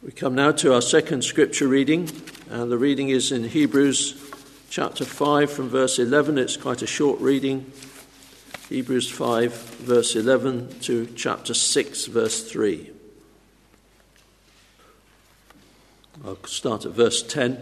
[0.00, 2.08] We come now to our second scripture reading,
[2.50, 4.30] and the reading is in Hebrews
[4.70, 6.38] chapter 5 from verse 11.
[6.38, 7.72] It's quite a short reading.
[8.68, 12.92] Hebrews 5, verse 11 to chapter 6, verse 3.
[16.24, 17.58] I'll start at verse 10.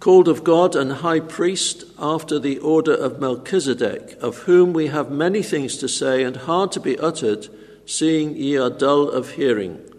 [0.00, 5.10] Called of God and high priest after the order of Melchizedek, of whom we have
[5.10, 7.48] many things to say and hard to be uttered,
[7.86, 9.89] seeing ye are dull of hearing.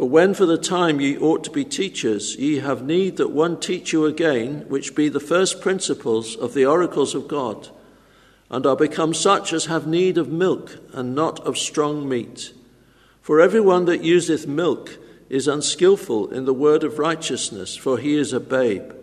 [0.00, 3.60] For when for the time ye ought to be teachers, ye have need that one
[3.60, 7.68] teach you again, which be the first principles of the oracles of God,
[8.48, 12.54] and are become such as have need of milk, and not of strong meat.
[13.20, 14.96] For every one that useth milk
[15.28, 18.94] is unskilful in the word of righteousness, for he is a babe.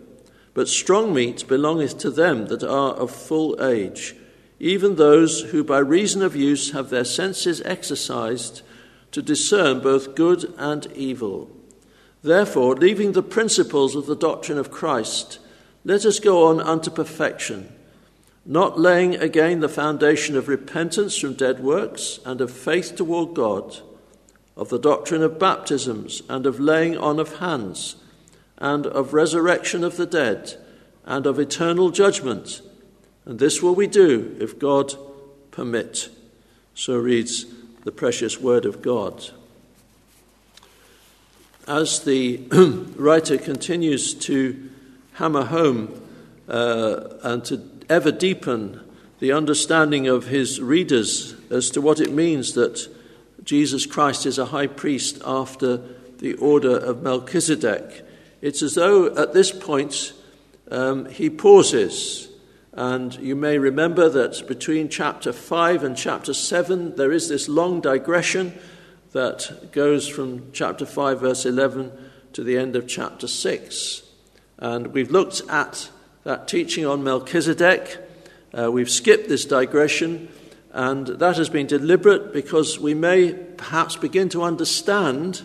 [0.52, 4.16] But strong meat belongeth to them that are of full age,
[4.58, 8.62] even those who by reason of use have their senses exercised
[9.12, 11.50] to discern both good and evil.
[12.22, 15.38] Therefore, leaving the principles of the doctrine of Christ,
[15.84, 17.72] let us go on unto perfection,
[18.44, 23.78] not laying again the foundation of repentance from dead works and of faith toward God,
[24.56, 27.96] of the doctrine of baptisms and of laying on of hands,
[28.58, 30.54] and of resurrection of the dead,
[31.04, 32.60] and of eternal judgment.
[33.24, 34.94] And this will we do if God
[35.52, 36.08] permit.
[36.74, 37.46] So reads
[37.88, 39.30] the precious Word of God.
[41.66, 42.36] As the
[42.96, 44.68] writer continues to
[45.14, 45.98] hammer home
[46.50, 48.82] uh, and to ever deepen
[49.20, 52.94] the understanding of his readers as to what it means that
[53.42, 55.78] Jesus Christ is a high priest after
[56.18, 58.04] the order of Melchizedek,
[58.42, 60.12] it's as though at this point
[60.70, 62.28] um, he pauses
[62.78, 67.80] and you may remember that between chapter 5 and chapter 7, there is this long
[67.80, 68.56] digression
[69.10, 71.90] that goes from chapter 5, verse 11,
[72.34, 74.02] to the end of chapter 6.
[74.58, 75.90] And we've looked at
[76.22, 77.98] that teaching on Melchizedek.
[78.56, 80.28] Uh, we've skipped this digression,
[80.70, 85.42] and that has been deliberate because we may perhaps begin to understand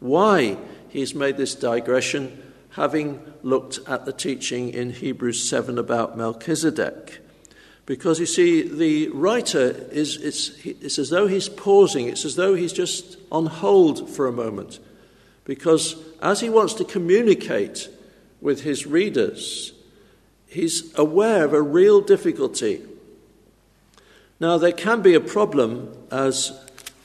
[0.00, 2.41] why he's made this digression
[2.72, 7.20] having looked at the teaching in Hebrews 7 about Melchizedek.
[7.84, 12.54] Because you see, the writer is it's, it's as though he's pausing, it's as though
[12.54, 14.78] he's just on hold for a moment.
[15.44, 17.88] Because as he wants to communicate
[18.40, 19.72] with his readers,
[20.46, 22.82] he's aware of a real difficulty.
[24.40, 26.52] Now, there can be a problem, as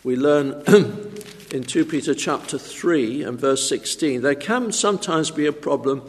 [0.04, 0.64] we learn
[1.52, 6.04] in 2 Peter chapter 3 and verse 16, there can sometimes be a problem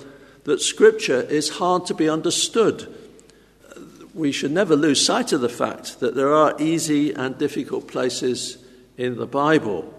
[0.45, 2.93] that Scripture is hard to be understood.
[4.15, 8.59] We should never lose sight of the fact that there are easy and difficult places
[8.97, 9.95] in the Bible.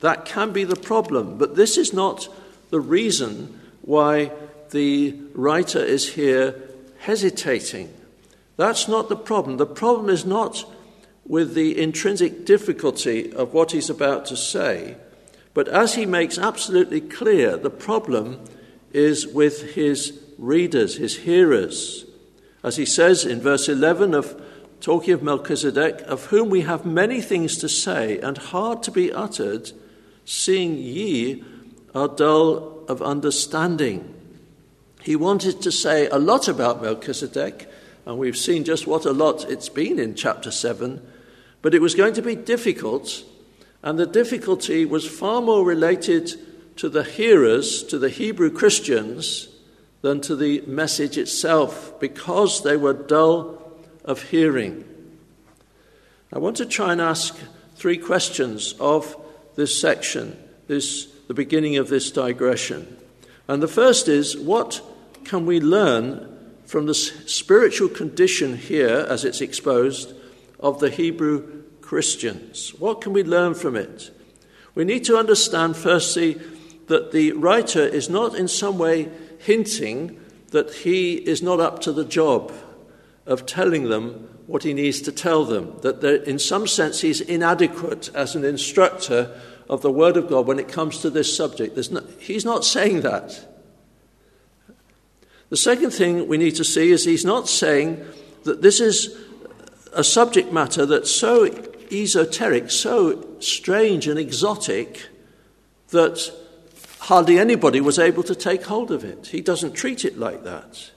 [0.00, 2.28] That can be the problem, but this is not
[2.70, 4.32] the reason why
[4.70, 6.54] the writer is here
[7.00, 7.92] hesitating.
[8.56, 9.56] That's not the problem.
[9.56, 10.64] The problem is not
[11.30, 14.96] with the intrinsic difficulty of what he's about to say,
[15.54, 18.36] but as he makes absolutely clear, the problem
[18.92, 22.04] is with his readers, his hearers.
[22.64, 24.42] As he says in verse 11 of
[24.80, 29.12] talking of Melchizedek, of whom we have many things to say and hard to be
[29.12, 29.70] uttered,
[30.24, 31.44] seeing ye
[31.94, 34.16] are dull of understanding.
[35.00, 37.70] He wanted to say a lot about Melchizedek,
[38.04, 41.00] and we've seen just what a lot it's been in chapter 7.
[41.62, 43.22] But it was going to be difficult,
[43.82, 46.32] and the difficulty was far more related
[46.76, 49.48] to the hearers, to the Hebrew Christians,
[50.02, 53.62] than to the message itself, because they were dull
[54.04, 54.84] of hearing.
[56.32, 57.36] I want to try and ask
[57.74, 59.16] three questions of
[59.56, 60.38] this section,
[60.68, 62.96] this, the beginning of this digression.
[63.48, 64.80] And the first is what
[65.24, 66.26] can we learn
[66.64, 70.14] from the spiritual condition here, as it's exposed,
[70.60, 72.70] of the Hebrew Christians.
[72.78, 74.10] What can we learn from it?
[74.74, 76.40] We need to understand, firstly,
[76.86, 80.20] that the writer is not in some way hinting
[80.50, 82.52] that he is not up to the job
[83.26, 88.10] of telling them what he needs to tell them, that in some sense he's inadequate
[88.14, 91.76] as an instructor of the Word of God when it comes to this subject.
[91.90, 93.46] No, he's not saying that.
[95.48, 98.04] The second thing we need to see is he's not saying
[98.44, 99.16] that this is
[99.92, 101.46] a subject matter that's so
[101.90, 105.06] esoteric, so strange and exotic
[105.88, 106.32] that
[107.00, 109.28] hardly anybody was able to take hold of it.
[109.28, 110.90] He doesn't treat it like that.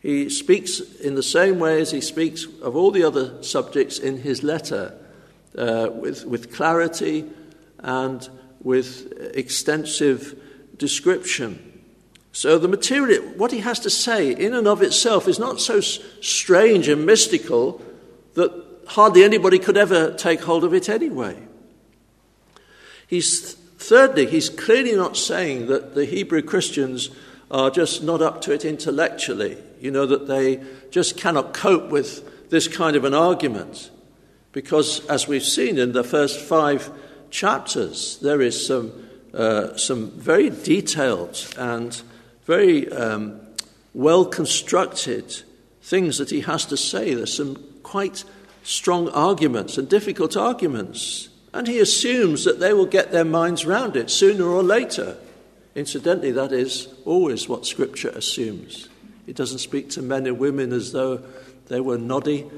[0.00, 4.18] He speaks in the same way as he speaks of all the other subjects in
[4.18, 4.96] his letter,
[5.56, 7.24] uh, with, with clarity
[7.78, 8.28] and
[8.62, 10.40] with extensive
[10.76, 11.82] description.
[12.32, 15.80] So the material, what he has to say in and of itself is not so
[15.80, 17.80] strange and mystical
[18.36, 18.52] that
[18.86, 21.36] hardly anybody could ever take hold of it anyway.
[23.06, 27.10] He's thirdly, he's clearly not saying that the Hebrew Christians
[27.50, 32.50] are just not up to it intellectually, you know, that they just cannot cope with
[32.50, 33.90] this kind of an argument.
[34.52, 36.90] Because, as we've seen in the first five
[37.30, 38.92] chapters, there is some,
[39.34, 42.00] uh, some very detailed and
[42.44, 43.40] very um,
[43.94, 45.42] well constructed
[45.82, 47.14] things that he has to say.
[47.14, 48.24] There's some quite
[48.64, 51.28] strong arguments and difficult arguments.
[51.54, 55.16] And he assumes that they will get their minds round it sooner or later.
[55.76, 58.88] Incidentally, that is always what Scripture assumes.
[59.28, 61.22] It doesn't speak to men and women as though
[61.68, 62.50] they were noddy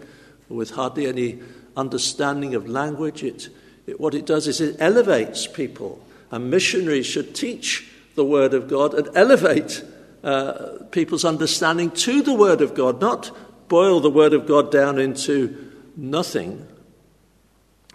[0.48, 1.40] with hardly any
[1.76, 3.22] understanding of language.
[3.22, 3.48] It,
[3.86, 6.02] it, what it does is it elevates people.
[6.30, 9.84] And missionaries should teach the Word of God and elevate
[10.24, 13.30] uh, people's understanding to the Word of God, not
[13.68, 16.66] boil the Word of God down into nothing.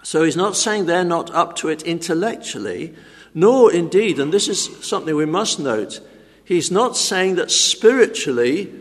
[0.03, 2.93] So he's not saying they're not up to it intellectually,
[3.33, 5.99] nor indeed, and this is something we must note,
[6.43, 8.73] he's not saying that spiritually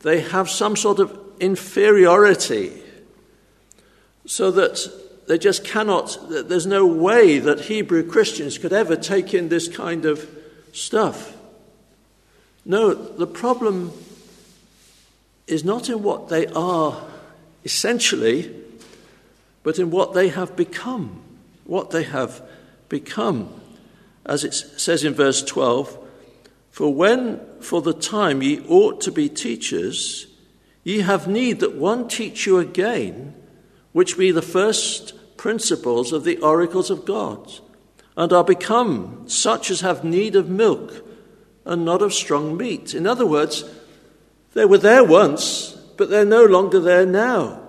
[0.00, 2.72] they have some sort of inferiority,
[4.26, 4.78] so that
[5.26, 10.06] they just cannot, there's no way that Hebrew Christians could ever take in this kind
[10.06, 10.28] of
[10.72, 11.36] stuff.
[12.64, 13.92] No, the problem
[15.48, 17.02] is not in what they are
[17.64, 18.54] essentially,
[19.62, 21.22] but in what they have become.
[21.64, 22.42] What they have
[22.88, 23.52] become.
[24.24, 25.98] As it says in verse 12,
[26.70, 30.26] For when for the time ye ought to be teachers,
[30.84, 33.34] ye have need that one teach you again,
[33.92, 37.60] which be the first principles of the oracles of God
[38.18, 41.04] and are become such as have need of milk
[41.64, 42.92] and not of strong meat.
[42.92, 43.62] In other words,
[44.58, 47.60] they were there once, but they're no longer there now.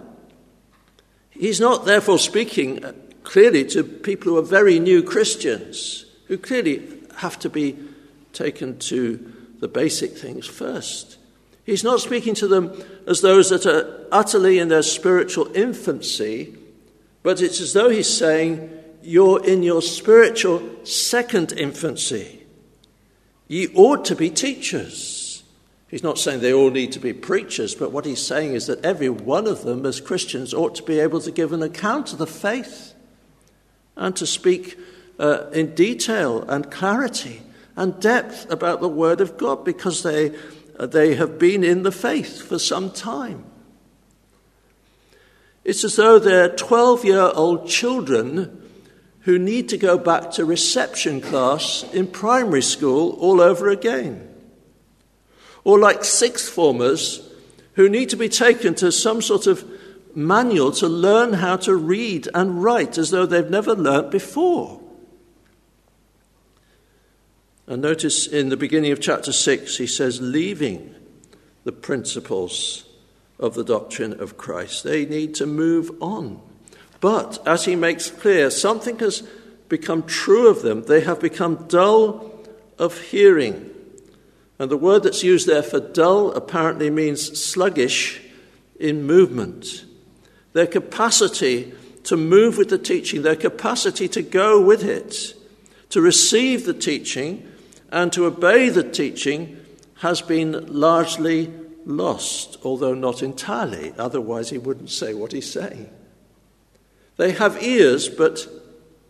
[1.30, 2.94] He's not therefore speaking uh,
[3.24, 6.82] clearly to people who are very new Christians, who clearly
[7.18, 7.78] have to be
[8.34, 11.18] taken to the basic things first.
[11.64, 12.74] He's not speaking to them
[13.06, 16.58] as those that are utterly in their spiritual infancy,
[17.22, 18.68] but it's as though he's saying,
[19.04, 22.48] you're in your spiritual second infancy.
[23.48, 25.29] Ye ought to be teachers.
[25.90, 28.86] He's not saying they all need to be preachers, but what he's saying is that
[28.86, 32.20] every one of them, as Christians, ought to be able to give an account of
[32.20, 32.94] the faith
[33.96, 34.78] and to speak
[35.18, 37.42] uh, in detail and clarity
[37.76, 40.36] and depth about the Word of God because they,
[40.78, 43.44] uh, they have been in the faith for some time.
[45.64, 48.70] It's as though they're 12 year old children
[49.22, 54.29] who need to go back to reception class in primary school all over again.
[55.64, 57.28] Or like sixth formers
[57.74, 59.66] who need to be taken to some sort of
[60.16, 64.82] manual to learn how to read and write as though they've never learnt before.
[67.68, 70.96] And notice in the beginning of chapter 6, he says, leaving
[71.66, 72.86] the principles
[73.40, 74.84] of the doctrine of Christ.
[74.84, 76.42] They need to move on.
[77.00, 79.22] But, as he makes clear, something has
[79.70, 80.84] become true of them.
[80.84, 82.44] They have become dull
[82.78, 83.69] of hearing.
[84.60, 88.22] And the word that's used there for dull apparently means sluggish
[88.80, 89.86] in movement.
[90.54, 91.74] Their capacity
[92.04, 95.34] to move with the teaching, their capacity to go with it,
[95.90, 97.50] to receive the teaching,
[97.92, 99.58] and to obey the teaching
[100.00, 101.54] has been largely
[101.86, 103.94] lost, although not entirely.
[103.98, 105.90] Otherwise, he wouldn't say what he's saying.
[107.18, 108.48] They have ears, but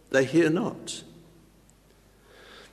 [0.10, 1.04] they hear not.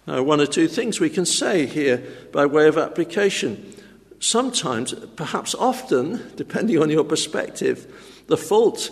[0.06, 3.74] Now, one or two things we can say here by way of application.
[4.20, 8.90] Sometimes, perhaps often, depending on your perspective, the fault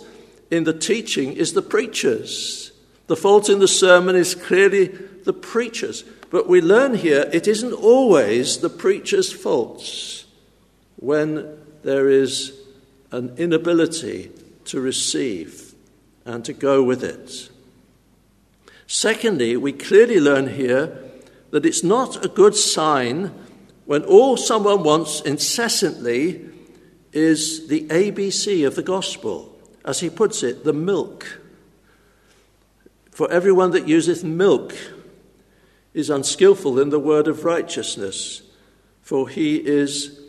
[0.51, 2.71] in the teaching is the preachers.
[3.07, 6.03] The fault in the sermon is clearly the preachers.
[6.29, 10.25] But we learn here it isn't always the preacher's faults
[10.97, 12.53] when there is
[13.11, 14.31] an inability
[14.65, 15.73] to receive
[16.25, 17.49] and to go with it.
[18.87, 21.04] Secondly, we clearly learn here
[21.55, 23.33] that it's not a good sign
[23.85, 26.49] when all someone wants incessantly
[27.13, 29.57] is the ABC of the gospel.
[29.85, 31.39] As he puts it, the milk.
[33.09, 34.75] For everyone that useth milk
[35.93, 38.41] is unskillful in the word of righteousness,
[39.01, 40.19] for he is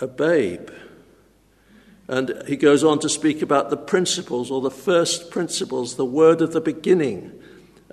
[0.00, 0.68] a babe.
[2.08, 6.42] And he goes on to speak about the principles or the first principles, the word
[6.42, 7.40] of the beginning,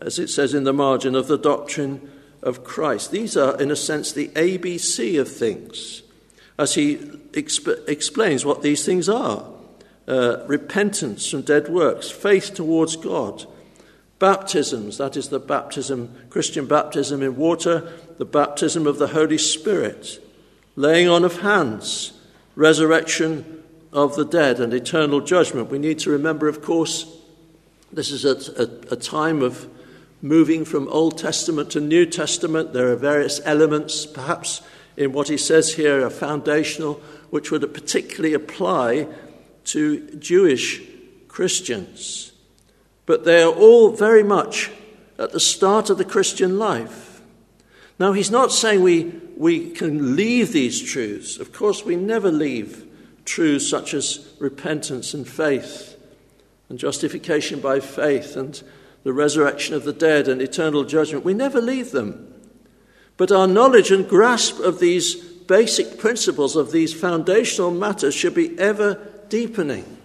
[0.02, 2.10] as it says in the margin of the doctrine
[2.44, 3.12] of Christ.
[3.12, 6.04] These are, in a sense, the ABC of things,
[6.58, 9.46] as he exp- explains what these things are
[10.08, 13.46] uh, repentance from dead works, faith towards God,
[14.20, 20.20] baptisms, that is the baptism, Christian baptism in water, the baptism of the Holy Spirit,
[20.76, 22.14] laying on of hands,
[22.56, 25.70] resurrection of the dead, and eternal judgment.
[25.70, 27.06] We need to remember, of course,
[27.92, 29.70] this is a, a, a time of
[30.24, 32.72] moving from Old Testament to New Testament.
[32.72, 34.62] There are various elements, perhaps
[34.96, 36.94] in what he says here, are foundational,
[37.30, 39.08] which would particularly apply
[39.66, 40.82] to Jewish
[41.28, 42.32] Christians.
[43.06, 44.72] But they are all very much
[45.20, 47.22] at the start of the Christian life.
[48.00, 51.38] Now, he's not saying we, we can leave these truths.
[51.38, 52.88] Of course, we never leave
[53.26, 55.98] truths such as repentance and faith
[56.70, 58.64] and justification by faith and
[59.04, 61.26] the resurrection of the dead and eternal judgment.
[61.26, 62.34] We never leave them.
[63.18, 68.58] But our knowledge and grasp of these basic principles, of these foundational matters, should be
[68.58, 69.98] ever deepening.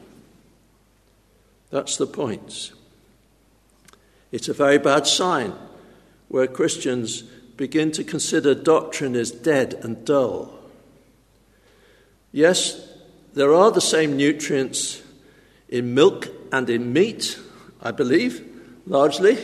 [1.70, 2.72] That's the point.
[4.32, 5.54] It's a very bad sign
[6.28, 7.22] where Christians
[7.56, 10.54] begin to consider doctrine as dead and dull.
[12.32, 12.86] Yes,
[13.34, 15.02] there are the same nutrients
[15.68, 17.38] in milk and in meat,
[17.80, 18.47] I believe,
[18.88, 19.38] largely.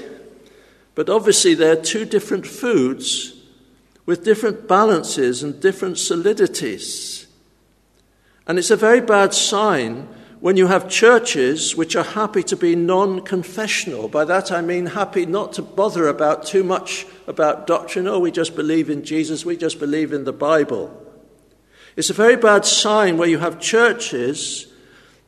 [0.94, 3.34] But obviously, they're two different foods
[4.06, 7.26] with different balances and different solidities.
[8.46, 10.08] And it's a very bad sign
[10.40, 14.08] when you have churches which are happy to be non confessional.
[14.08, 18.06] By that I mean happy not to bother about too much about doctrine.
[18.06, 21.00] Oh, we just believe in Jesus, we just believe in the Bible.
[21.96, 24.66] It's a very bad sign where you have churches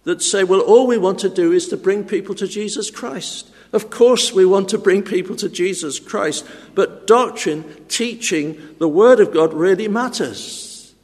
[0.04, 3.50] that say, well, all we want to do is to bring people to Jesus Christ.
[3.72, 9.20] Of course, we want to bring people to Jesus Christ, but doctrine, teaching the Word
[9.20, 10.94] of God really matters.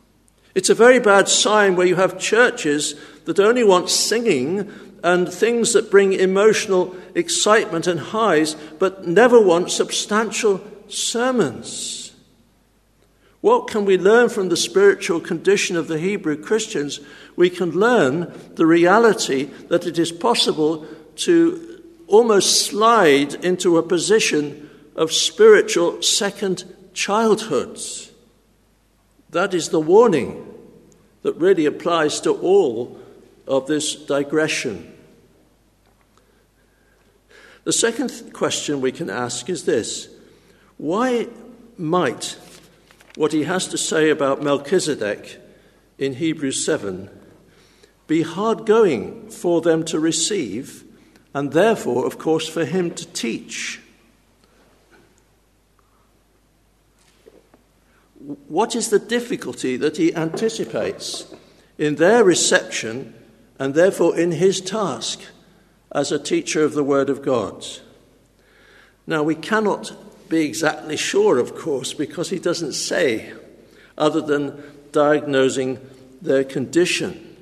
[0.54, 4.70] It's a very bad sign where you have churches that only want singing
[5.02, 12.12] and things that bring emotional excitement and highs, but never want substantial sermons.
[13.40, 17.00] What can we learn from the spiritual condition of the Hebrew Christians?
[17.34, 21.71] We can learn the reality that it is possible to
[22.12, 28.12] almost slide into a position of spiritual second childhoods.
[29.30, 30.46] That is the warning
[31.22, 33.00] that really applies to all
[33.48, 34.92] of this digression.
[37.64, 40.08] The second question we can ask is this
[40.76, 41.28] Why
[41.78, 42.36] might
[43.16, 45.38] what he has to say about Melchizedek
[45.96, 47.08] in Hebrews 7
[48.06, 50.84] be hard going for them to receive
[51.34, 53.80] and therefore, of course, for him to teach.
[58.48, 61.34] What is the difficulty that he anticipates
[61.78, 63.14] in their reception
[63.58, 65.20] and therefore in his task
[65.90, 67.66] as a teacher of the Word of God?
[69.06, 69.92] Now, we cannot
[70.28, 73.32] be exactly sure, of course, because he doesn't say,
[73.98, 74.62] other than
[74.92, 75.78] diagnosing
[76.20, 77.36] their condition.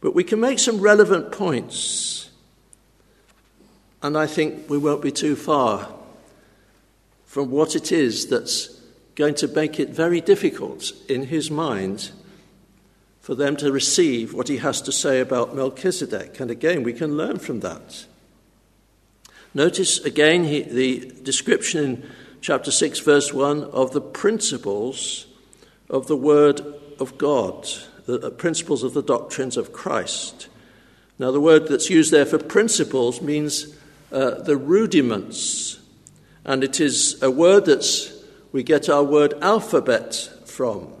[0.00, 2.27] But we can make some relevant points
[4.02, 5.88] and I think we won't be too far
[7.24, 8.80] from what it is that's
[9.14, 12.10] going to make it very difficult in his mind
[13.20, 16.40] for them to receive what he has to say about Melchizedek.
[16.40, 18.06] And again, we can learn from that.
[19.52, 25.26] Notice again he, the description in chapter 6, verse 1 of the principles
[25.90, 26.60] of the Word
[27.00, 27.66] of God,
[28.06, 30.48] the principles of the doctrines of Christ.
[31.18, 33.74] Now, the word that's used there for principles means
[34.12, 35.78] uh, the rudiments.
[36.44, 38.12] And it is a word that
[38.52, 40.92] we get our word alphabet from.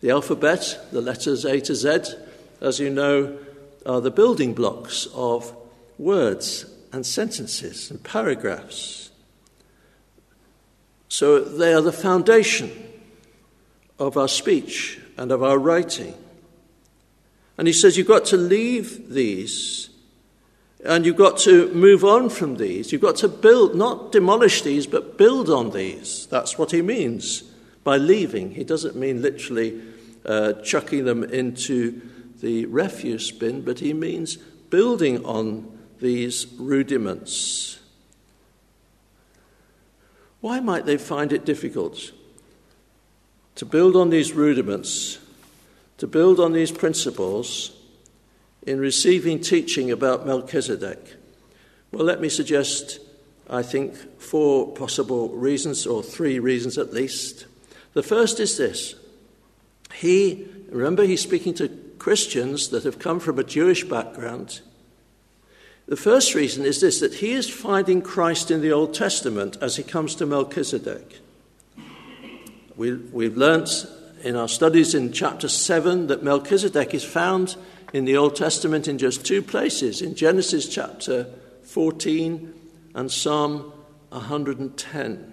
[0.00, 2.14] The alphabet, the letters A to Z,
[2.60, 3.38] as you know,
[3.84, 5.54] are the building blocks of
[5.98, 9.10] words and sentences and paragraphs.
[11.08, 12.70] So they are the foundation
[13.98, 16.14] of our speech and of our writing.
[17.58, 19.88] And he says you've got to leave these
[20.86, 22.92] and you've got to move on from these.
[22.92, 26.26] You've got to build, not demolish these, but build on these.
[26.26, 27.42] That's what he means
[27.84, 28.52] by leaving.
[28.52, 29.80] He doesn't mean literally
[30.24, 32.00] uh, chucking them into
[32.40, 37.78] the refuse bin, but he means building on these rudiments.
[40.40, 42.12] Why might they find it difficult
[43.56, 45.18] to build on these rudiments,
[45.98, 47.75] to build on these principles?
[48.66, 51.16] In receiving teaching about Melchizedek?
[51.92, 53.00] Well, let me suggest
[53.48, 57.46] I think, four possible reasons, or three reasons at least.
[57.94, 58.94] The first is this
[59.94, 61.68] He, remember, he's speaking to
[61.98, 64.60] Christians that have come from a Jewish background.
[65.86, 69.76] The first reason is this that he is finding Christ in the Old Testament as
[69.76, 71.20] he comes to Melchizedek.
[72.76, 73.86] We, we've learnt
[74.22, 77.56] in our studies in chapter 7 that Melchizedek is found
[77.96, 81.26] in the Old Testament in just two places in Genesis chapter
[81.62, 82.52] 14
[82.94, 83.72] and Psalm
[84.10, 85.32] 110.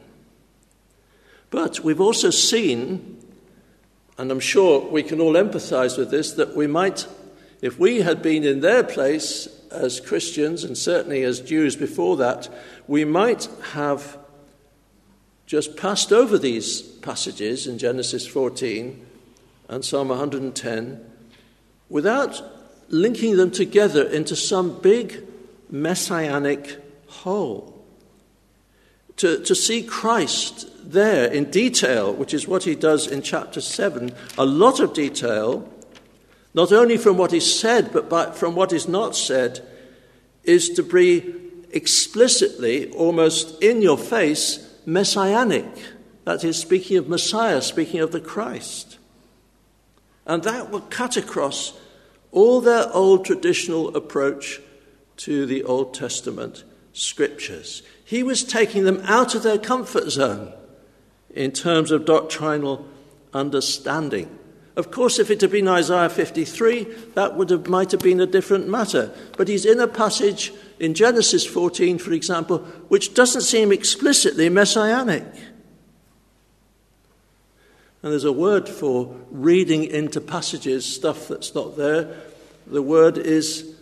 [1.49, 3.21] But we've also seen,
[4.17, 7.05] and I'm sure we can all empathize with this, that we might,
[7.61, 12.47] if we had been in their place as Christians, and certainly as Jews before that,
[12.87, 14.17] we might have
[15.47, 19.05] just passed over these passages in Genesis 14
[19.67, 21.09] and Psalm 110
[21.89, 22.41] without
[22.93, 25.23] linking them together into some big
[25.69, 27.83] messianic whole.
[29.17, 34.13] To, to see Christ there in detail, which is what he does in chapter 7,
[34.37, 35.69] a lot of detail,
[36.53, 39.65] not only from what is said, but by, from what is not said,
[40.43, 41.33] is to be
[41.71, 45.65] explicitly, almost in your face, messianic.
[46.25, 48.99] That is, speaking of Messiah, speaking of the Christ.
[50.25, 51.73] And that will cut across
[52.33, 54.59] all their old traditional approach
[55.15, 57.83] to the Old Testament scriptures.
[58.03, 60.51] He was taking them out of their comfort zone
[61.33, 62.85] in terms of doctrinal
[63.33, 64.39] understanding.
[64.75, 68.25] Of course, if it had been Isaiah 53, that would have, might have been a
[68.25, 69.13] different matter.
[69.37, 75.23] But he's in a passage in Genesis 14, for example, which doesn't seem explicitly messianic.
[78.03, 82.21] And there's a word for reading into passages stuff that's not there.
[82.67, 83.73] The word is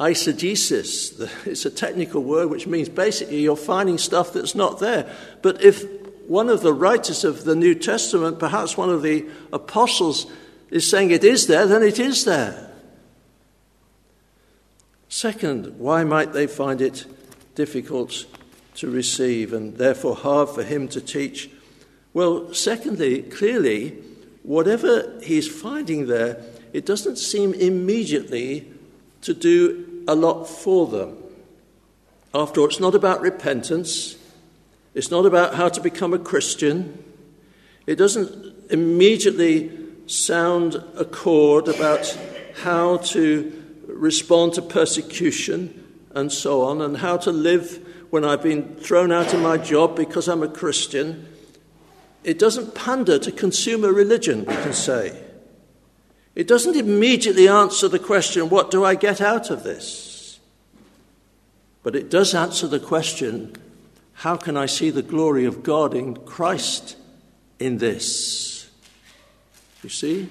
[0.00, 1.46] eisegesis.
[1.46, 5.14] It's a technical word which means basically you're finding stuff that's not there.
[5.42, 5.84] But if
[6.26, 10.26] one of the writers of the New Testament, perhaps one of the apostles,
[10.70, 12.72] is saying it is there, then it is there.
[15.08, 17.04] Second, why might they find it
[17.54, 18.26] difficult
[18.74, 21.50] to receive and therefore hard for him to teach?
[22.16, 23.90] Well, secondly, clearly,
[24.42, 28.72] whatever he's finding there, it doesn't seem immediately
[29.20, 31.18] to do a lot for them.
[32.34, 34.16] After all, it's not about repentance,
[34.94, 37.04] it's not about how to become a Christian.
[37.86, 42.18] It doesn't immediately sound a chord about
[42.62, 48.76] how to respond to persecution and so on, and how to live when I've been
[48.76, 51.35] thrown out of my job because I'm a Christian.
[52.26, 55.16] It doesn't pander to consumer religion, we can say.
[56.34, 60.40] It doesn't immediately answer the question, what do I get out of this?
[61.84, 63.54] But it does answer the question,
[64.12, 66.96] how can I see the glory of God in Christ
[67.60, 68.70] in this?
[69.84, 70.28] You see?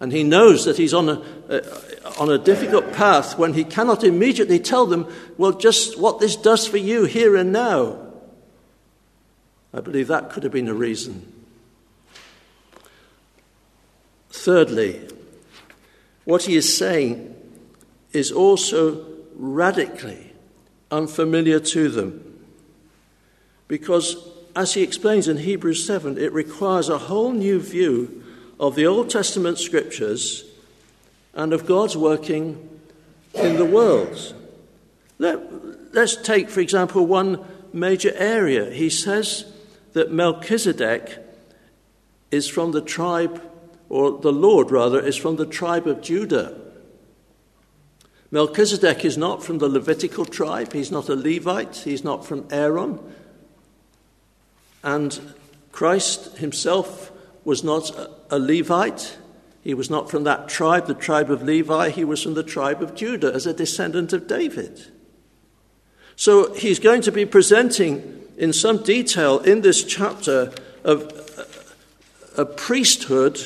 [0.00, 4.04] And he knows that he's on a, uh, on a difficult path when he cannot
[4.04, 8.09] immediately tell them, well, just what this does for you here and now.
[9.72, 11.32] I believe that could have been a reason.
[14.30, 15.08] Thirdly,
[16.24, 17.36] what he is saying
[18.12, 20.32] is also radically
[20.90, 22.38] unfamiliar to them.
[23.68, 24.16] Because,
[24.56, 28.24] as he explains in Hebrews 7, it requires a whole new view
[28.58, 30.44] of the Old Testament scriptures
[31.34, 32.80] and of God's working
[33.34, 34.34] in the world.
[35.18, 35.38] Let,
[35.94, 38.70] us take, for example, one major area.
[38.70, 39.44] He says
[39.92, 41.18] that Melchizedek
[42.30, 43.42] is from the tribe,
[43.88, 46.56] or the Lord rather, is from the tribe of Judah.
[48.30, 53.00] Melchizedek is not from the Levitical tribe, he's not a Levite, he's not from Aaron.
[54.84, 55.34] And
[55.72, 57.10] Christ himself
[57.44, 57.90] was not
[58.30, 59.16] a Levite.
[59.62, 61.90] He was not from that tribe, the tribe of Levi.
[61.90, 64.86] He was from the tribe of Judah as a descendant of David.
[66.16, 70.50] So he's going to be presenting in some detail in this chapter
[70.82, 71.12] of
[72.38, 73.38] a priesthood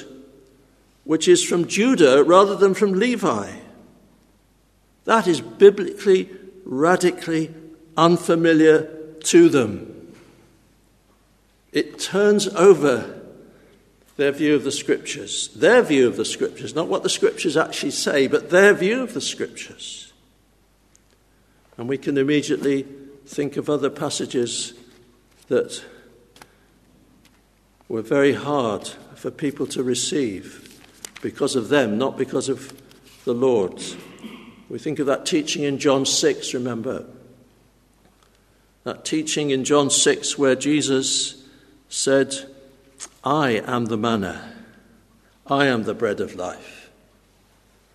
[1.03, 3.57] which is from Judah rather than from Levi.
[5.05, 6.31] That is biblically,
[6.65, 7.53] radically
[7.97, 8.89] unfamiliar
[9.25, 10.13] to them.
[11.73, 13.21] It turns over
[14.17, 17.91] their view of the scriptures, their view of the scriptures, not what the scriptures actually
[17.91, 20.13] say, but their view of the scriptures.
[21.77, 22.87] And we can immediately
[23.27, 24.73] think of other passages
[25.49, 25.85] that
[27.89, 30.81] were very hard for people to receive
[31.23, 32.73] because of them, not because of
[33.25, 33.83] the Lord.
[34.69, 37.07] We think of that teaching in John 6, remember,
[38.85, 41.43] That teaching in John 6 where Jesus
[41.89, 42.35] said,
[43.23, 44.53] I am the manna,
[45.47, 46.91] I am the bread of life.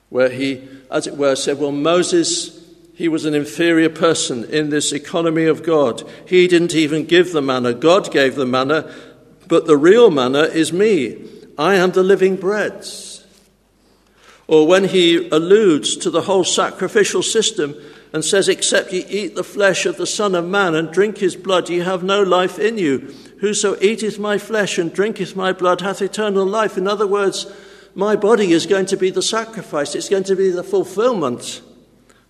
[0.09, 2.68] Where he, as it were, said, Well, Moses,
[2.99, 6.03] he was an inferior person in this economy of God.
[6.27, 8.93] He didn't even give the manna, God gave the manna,
[9.47, 11.25] but the real manna is me.
[11.57, 12.85] I am the living bread.
[14.47, 17.73] Or when he alludes to the whole sacrificial system
[18.12, 21.38] and says, Except ye eat the flesh of the Son of Man and drink his
[21.38, 23.15] blood, ye have no life in you.
[23.39, 26.77] Whoso eateth my flesh and drinketh my blood hath eternal life.
[26.77, 27.49] In other words,
[27.95, 31.62] my body is going to be the sacrifice, it's going to be the fulfillment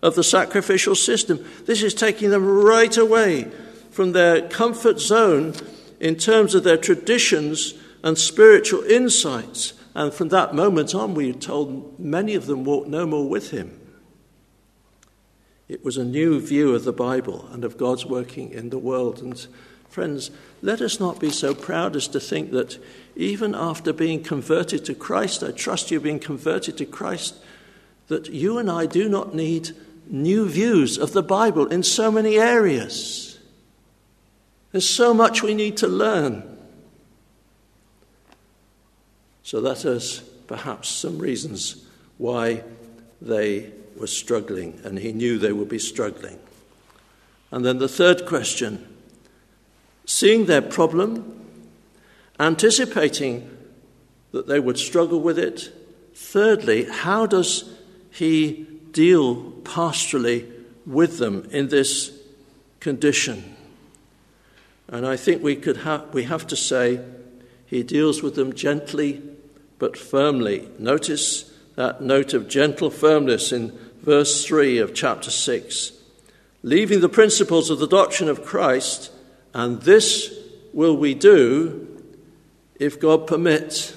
[0.01, 1.45] of the sacrificial system.
[1.65, 3.51] This is taking them right away
[3.91, 5.53] from their comfort zone
[5.99, 11.99] in terms of their traditions and spiritual insights and from that moment on, we told
[11.99, 13.77] many of them walked no more with him.
[15.67, 19.21] It was a new view of the Bible and of God's working in the world.
[19.21, 19.45] And
[19.89, 20.31] friends,
[20.61, 22.81] let us not be so proud as to think that
[23.15, 27.35] even after being converted to Christ, I trust you've been converted to Christ,
[28.07, 29.71] that you and I do not need
[30.09, 33.39] new views of the Bible in so many areas.
[34.71, 36.57] There's so much we need to learn.
[39.43, 41.85] So that is perhaps some reasons
[42.17, 42.63] why
[43.21, 46.39] they were struggling, and he knew they would be struggling.
[47.51, 48.87] And then the third question
[50.05, 51.45] seeing their problem,
[52.39, 53.57] anticipating
[54.31, 55.71] that they would struggle with it.
[56.15, 57.75] Thirdly, how does
[58.09, 60.49] he deal pastorally
[60.85, 62.11] with them in this
[62.79, 63.55] condition?
[64.87, 66.99] And I think we, could ha- we have to say
[67.65, 69.21] he deals with them gently
[69.77, 70.67] but firmly.
[70.77, 75.93] Notice that note of gentle firmness in verse 3 of chapter 6.
[76.61, 79.11] Leaving the principles of the doctrine of Christ,
[79.53, 80.33] and this
[80.73, 82.03] will we do
[82.79, 83.95] if God permits.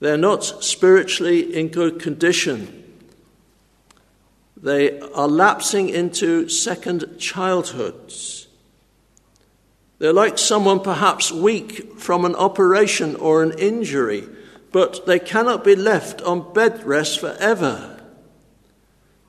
[0.00, 2.77] They're not spiritually in good condition.
[4.60, 8.48] They are lapsing into second childhoods.
[9.98, 14.28] They're like someone perhaps weak from an operation or an injury,
[14.72, 18.00] but they cannot be left on bed rest forever.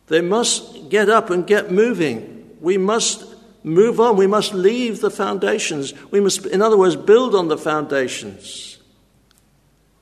[0.08, 2.58] They must get up and get moving.
[2.60, 3.24] We must
[3.64, 4.18] move on.
[4.18, 5.94] We must leave the foundations.
[6.12, 8.80] We must, in other words, build on the foundations.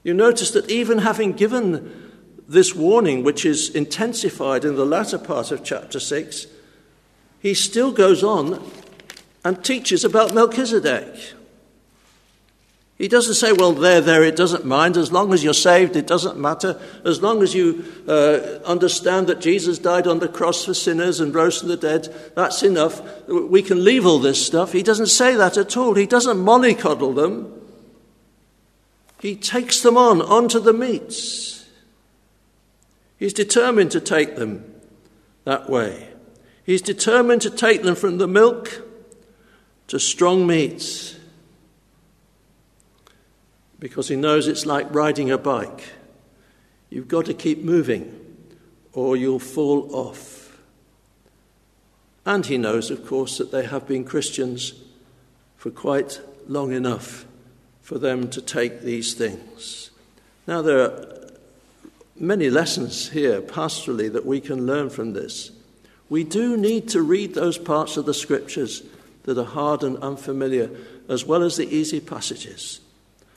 [0.04, 2.07] You notice that even having given
[2.48, 6.48] this warning, which is intensified in the latter part of chapter 6,
[7.40, 8.64] he still goes on
[9.44, 11.34] and teaches about Melchizedek.
[12.98, 14.98] He doesn't say, well, there, there, it doesn't mind.
[14.98, 16.82] As long as you're saved, it doesn't matter.
[17.06, 21.34] As long as you uh, understand that Jesus died on the cross for sinners and
[21.36, 23.28] rose from the dead, that's enough.
[23.28, 24.72] We can leave all this stuff.
[24.72, 25.94] He doesn't say that at all.
[25.94, 27.54] He doesn't mollycoddle them.
[29.22, 31.57] He takes them on, onto the meats.
[33.18, 34.74] He's determined to take them
[35.44, 36.10] that way.
[36.64, 38.84] He's determined to take them from the milk
[39.88, 41.16] to strong meats
[43.80, 45.84] because he knows it's like riding a bike.
[46.90, 48.14] You've got to keep moving
[48.94, 50.60] or you'll fall off.
[52.26, 54.74] And he knows, of course, that they have been Christians
[55.56, 57.26] for quite long enough
[57.82, 59.92] for them to take these things.
[60.46, 61.17] Now, there are
[62.20, 65.52] many lessons here pastorally that we can learn from this.
[66.10, 68.84] We do need to read those parts of the scriptures
[69.24, 70.70] that are hard and unfamiliar,
[71.10, 72.80] as well as the easy passages.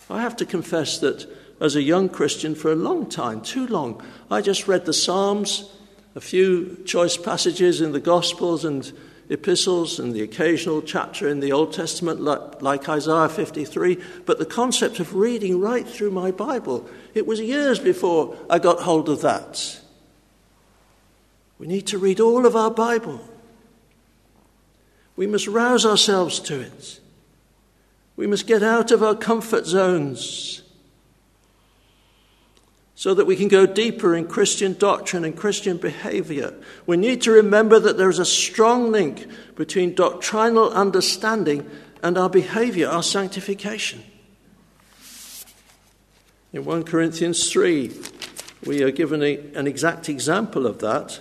[0.08, 1.28] I have to confess that
[1.60, 5.70] as a young Christian, for a long time, too long, I just read the Psalms,
[6.14, 8.90] a few choice passages in the Gospels and
[9.30, 13.96] epistles, and the occasional chapter in the Old Testament, like, like Isaiah 53.
[14.26, 18.80] But the concept of reading right through my Bible, it was years before I got
[18.80, 19.80] hold of that.
[21.58, 23.20] We need to read all of our Bible.
[25.14, 27.00] We must rouse ourselves to it.
[28.16, 30.62] We must get out of our comfort zones
[33.00, 36.52] so that we can go deeper in Christian doctrine and Christian behavior.
[36.84, 41.66] We need to remember that there is a strong link between doctrinal understanding
[42.02, 44.02] and our behavior, our sanctification.
[46.52, 47.90] In 1 Corinthians 3,
[48.66, 51.20] we are given a, an exact example of that.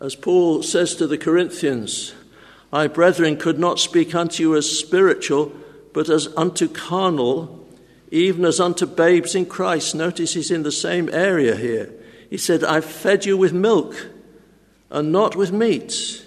[0.00, 2.14] As Paul says to the Corinthians,
[2.72, 5.52] I, brethren, could not speak unto you as spiritual,
[5.92, 7.63] but as unto carnal,
[8.14, 9.92] even as unto babes in Christ.
[9.92, 11.92] Notice he's in the same area here.
[12.30, 14.08] He said, I've fed you with milk
[14.88, 16.24] and not with meat,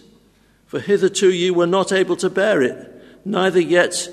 [0.66, 4.10] For hitherto you were not able to bear it, neither yet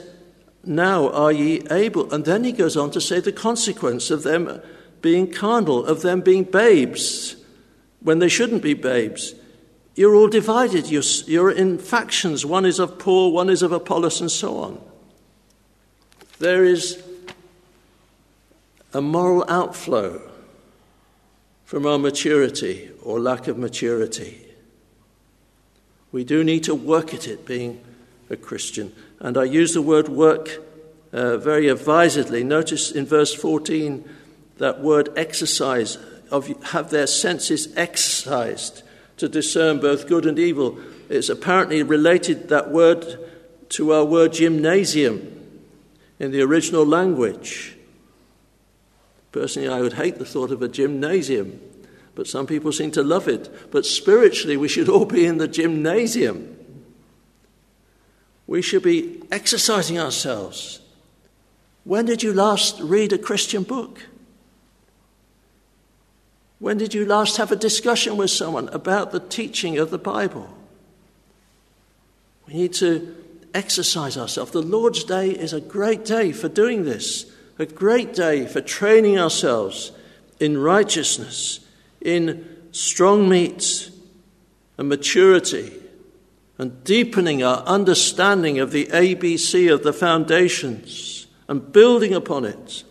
[0.62, 2.12] now are ye able.
[2.14, 4.62] And then he goes on to say the consequence of them
[5.02, 7.34] being carnal, of them being babes
[7.98, 9.34] when they shouldn't be babes.
[9.96, 10.88] You're all divided.
[10.88, 12.46] You're, you're in factions.
[12.46, 14.80] One is of Paul, one is of Apollos, and so on.
[16.38, 17.03] There is
[18.94, 20.22] a moral outflow
[21.64, 24.40] from our maturity or lack of maturity.
[26.12, 27.82] We do need to work at it, being
[28.30, 28.94] a Christian.
[29.18, 30.62] And I use the word work
[31.12, 32.44] uh, very advisedly.
[32.44, 34.08] Notice in verse 14
[34.58, 35.98] that word exercise,
[36.30, 38.82] of have their senses exercised
[39.16, 40.78] to discern both good and evil.
[41.08, 43.18] It's apparently related, that word,
[43.70, 45.60] to our word gymnasium
[46.18, 47.76] in the original language.
[49.34, 51.60] Personally, I would hate the thought of a gymnasium,
[52.14, 53.52] but some people seem to love it.
[53.72, 56.56] But spiritually, we should all be in the gymnasium.
[58.46, 60.78] We should be exercising ourselves.
[61.82, 64.06] When did you last read a Christian book?
[66.60, 70.48] When did you last have a discussion with someone about the teaching of the Bible?
[72.46, 73.16] We need to
[73.52, 74.52] exercise ourselves.
[74.52, 79.18] The Lord's Day is a great day for doing this, a great day for training
[79.18, 79.92] ourselves
[80.40, 81.60] in righteousness,
[82.00, 83.90] in strong meat
[84.76, 85.72] and maturity,
[86.58, 92.84] and deepening our understanding of the ABC of the foundations and building upon it,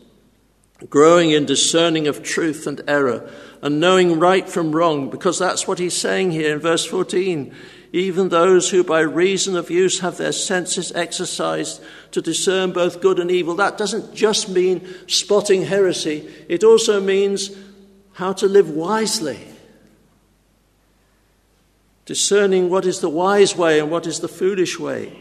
[0.89, 3.29] growing in discerning of truth and error
[3.61, 7.55] and knowing right from wrong, because that's what he's saying here in verse 14.
[7.93, 11.79] Even those who by reason of use have their senses exercised
[12.09, 13.53] to discern both good and evil.
[13.53, 17.51] That doesn't just mean spotting heresy, it also means
[18.13, 19.39] how to live wisely.
[22.05, 25.15] Discerning what is the wise way and what is the foolish way.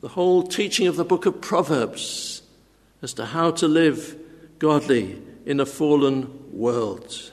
[0.00, 2.42] The whole teaching of the book of Proverbs
[3.02, 4.16] as to how to live
[4.60, 7.32] godly in a fallen world.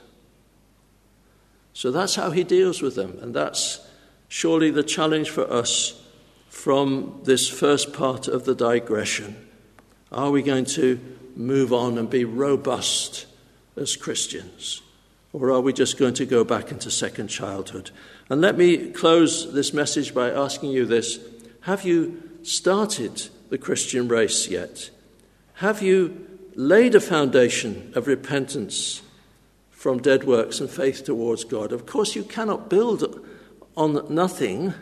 [1.73, 3.79] So that's how he deals with them, and that's
[4.27, 6.01] surely the challenge for us
[6.49, 9.47] from this first part of the digression.
[10.11, 10.99] Are we going to
[11.35, 13.25] move on and be robust
[13.77, 14.81] as Christians?
[15.33, 17.91] Or are we just going to go back into second childhood?
[18.29, 21.19] And let me close this message by asking you this
[21.61, 24.89] Have you started the Christian race yet?
[25.55, 29.01] Have you laid a foundation of repentance
[29.81, 31.71] from dead works and faith towards God.
[31.71, 33.25] Of course, you cannot build
[33.75, 34.75] on nothing.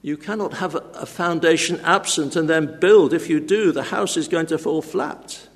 [0.00, 3.12] You cannot have a foundation absent and then build.
[3.12, 5.48] If you do, the house is going to fall flat.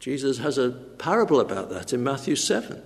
[0.00, 2.82] Jesus has a parable about that in Matthew 7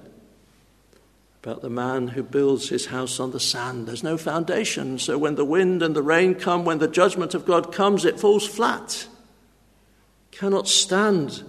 [1.43, 3.87] about the man who builds his house on the sand.
[3.87, 7.45] There's no foundation, so when the wind and the rain come, when the judgment of
[7.45, 9.07] God comes, it falls flat.
[10.31, 11.43] Cannot stand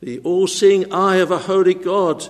[0.00, 2.28] the all seeing eye of a holy God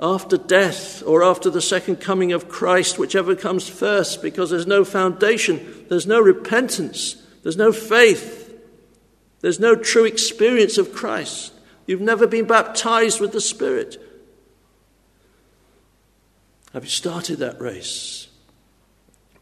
[0.00, 4.84] after death or after the second coming of Christ, whichever comes first, because there's no
[4.84, 8.54] foundation, there's no repentance, there's no faith,
[9.40, 11.52] there's no true experience of Christ.
[11.86, 14.00] You've never been baptized with the Spirit.
[16.72, 18.28] Have you started that race?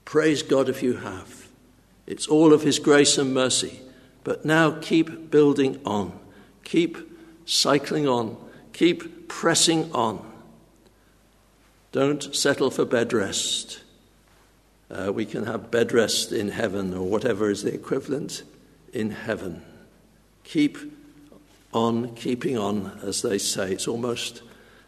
[0.05, 1.49] Praise God if you have.
[2.07, 3.81] It's all of His grace and mercy.
[4.23, 6.19] But now keep building on.
[6.63, 7.06] Keep
[7.47, 8.37] cycling on,
[8.75, 10.33] keep pressing on.
[11.93, 13.81] Don't settle for bed rest.
[14.91, 18.43] Uh, we can have bed rest in heaven or whatever is the equivalent
[18.93, 19.63] in heaven.
[20.45, 20.79] Keep
[21.73, 23.73] on keeping on, as they say.
[23.73, 24.43] It's almost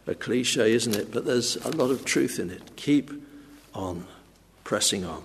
[0.07, 1.11] a cliche, isn't it?
[1.11, 2.75] But there's a lot of truth in it.
[2.75, 3.11] Keep
[3.73, 4.05] on
[4.63, 5.23] pressing on.